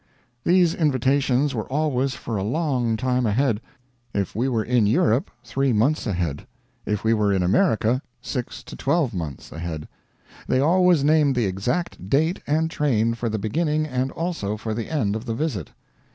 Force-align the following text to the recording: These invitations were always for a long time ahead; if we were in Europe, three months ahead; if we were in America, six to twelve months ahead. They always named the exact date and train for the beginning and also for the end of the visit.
These 0.43 0.73
invitations 0.73 1.53
were 1.53 1.71
always 1.71 2.15
for 2.15 2.35
a 2.35 2.43
long 2.43 2.97
time 2.97 3.27
ahead; 3.27 3.61
if 4.15 4.35
we 4.35 4.49
were 4.49 4.63
in 4.63 4.87
Europe, 4.87 5.29
three 5.43 5.71
months 5.73 6.07
ahead; 6.07 6.47
if 6.87 7.03
we 7.03 7.13
were 7.13 7.31
in 7.31 7.43
America, 7.43 8.01
six 8.19 8.63
to 8.63 8.75
twelve 8.75 9.13
months 9.13 9.51
ahead. 9.51 9.87
They 10.47 10.59
always 10.59 11.03
named 11.03 11.35
the 11.35 11.45
exact 11.45 12.09
date 12.09 12.41
and 12.47 12.71
train 12.71 13.13
for 13.13 13.29
the 13.29 13.37
beginning 13.37 13.85
and 13.85 14.09
also 14.13 14.57
for 14.57 14.73
the 14.73 14.89
end 14.89 15.15
of 15.15 15.25
the 15.25 15.35
visit. 15.35 15.69